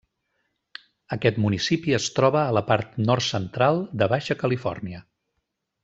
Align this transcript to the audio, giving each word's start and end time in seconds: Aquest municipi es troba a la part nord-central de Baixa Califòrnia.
Aquest 1.17 1.37
municipi 1.43 1.93
es 1.99 2.07
troba 2.19 2.41
a 2.45 2.55
la 2.59 2.65
part 2.71 2.97
nord-central 3.11 3.81
de 4.03 4.09
Baixa 4.15 4.41
Califòrnia. 4.45 5.05